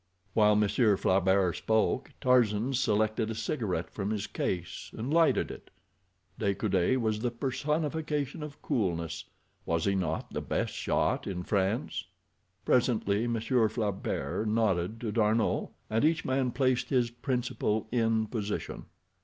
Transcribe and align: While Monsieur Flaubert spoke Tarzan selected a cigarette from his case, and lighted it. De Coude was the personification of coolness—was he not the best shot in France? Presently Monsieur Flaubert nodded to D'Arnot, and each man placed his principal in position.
While 0.33 0.55
Monsieur 0.55 0.97
Flaubert 0.97 1.57
spoke 1.57 2.11
Tarzan 2.19 2.73
selected 2.73 3.29
a 3.29 3.35
cigarette 3.35 3.91
from 3.91 4.09
his 4.09 4.25
case, 4.25 4.89
and 4.97 5.13
lighted 5.13 5.51
it. 5.51 5.69
De 6.39 6.55
Coude 6.55 6.97
was 6.97 7.19
the 7.19 7.29
personification 7.29 8.41
of 8.41 8.59
coolness—was 8.63 9.85
he 9.85 9.93
not 9.93 10.31
the 10.33 10.41
best 10.41 10.73
shot 10.73 11.27
in 11.27 11.43
France? 11.43 12.05
Presently 12.65 13.27
Monsieur 13.27 13.69
Flaubert 13.69 14.47
nodded 14.47 14.99
to 15.01 15.11
D'Arnot, 15.11 15.69
and 15.87 16.03
each 16.03 16.25
man 16.25 16.49
placed 16.49 16.89
his 16.89 17.11
principal 17.11 17.87
in 17.91 18.25
position. 18.25 18.85